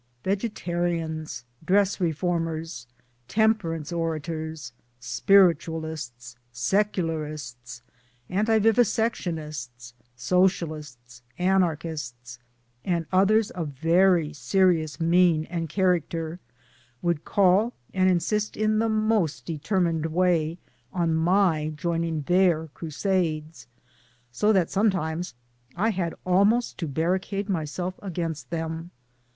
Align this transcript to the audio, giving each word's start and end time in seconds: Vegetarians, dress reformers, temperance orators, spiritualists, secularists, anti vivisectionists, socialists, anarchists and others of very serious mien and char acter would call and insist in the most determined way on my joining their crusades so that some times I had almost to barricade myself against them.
Vegetarians, 0.23 1.45
dress 1.63 1.99
reformers, 1.99 2.87
temperance 3.27 3.93
orators, 3.93 4.73
spiritualists, 4.99 6.35
secularists, 6.51 7.83
anti 8.27 8.57
vivisectionists, 8.57 9.93
socialists, 10.15 11.21
anarchists 11.37 12.39
and 12.83 13.05
others 13.11 13.51
of 13.51 13.67
very 13.67 14.33
serious 14.33 14.99
mien 14.99 15.45
and 15.51 15.69
char 15.69 15.99
acter 15.99 16.39
would 17.03 17.23
call 17.23 17.71
and 17.93 18.09
insist 18.09 18.57
in 18.57 18.79
the 18.79 18.89
most 18.89 19.45
determined 19.45 20.07
way 20.07 20.57
on 20.91 21.13
my 21.13 21.71
joining 21.75 22.23
their 22.23 22.69
crusades 22.73 23.67
so 24.31 24.51
that 24.51 24.71
some 24.71 24.89
times 24.89 25.35
I 25.75 25.91
had 25.91 26.15
almost 26.25 26.79
to 26.79 26.87
barricade 26.87 27.47
myself 27.49 27.99
against 28.01 28.49
them. 28.49 28.89